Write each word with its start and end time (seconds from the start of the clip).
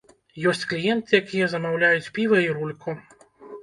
Ёсць 0.51 0.65
кліенты, 0.71 1.13
якія 1.21 1.51
замаўляюць 1.53 2.11
піва 2.19 2.45
і 2.49 2.53
рульку. 2.61 3.01